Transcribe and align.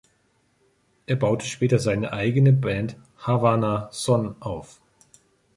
Er 1.05 1.15
baute 1.15 1.45
später 1.45 1.77
seine 1.77 2.11
eigene 2.11 2.53
Band 2.53 2.97
„Havana 3.19 3.87
Son“ 3.91 4.35
auf. 4.41 4.81